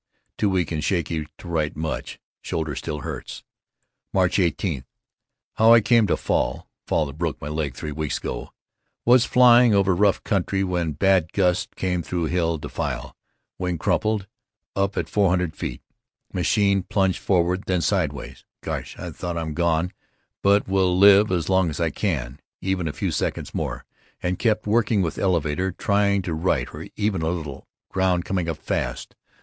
[0.35, 3.43] Too week and shaky write much, shoulder still hurts.
[4.11, 4.83] March 18:
[5.57, 8.51] How I came to fall (fall that broke my leg, three weeks ago)
[9.05, 13.15] Was flying over rough country when bad gust came thru hill defile.
[13.59, 14.25] Wing crumpled.
[14.75, 15.81] Up at 400 ft.
[16.33, 18.43] Machine plunged forward then sideways.
[18.61, 19.91] Gosh, I thought, I'm gone,
[20.41, 23.85] but will live as long as I can, even a few seconds more,
[24.19, 27.67] and kept working with elevator, trying to right her even a little.
[27.91, 29.13] Ground coming up fast.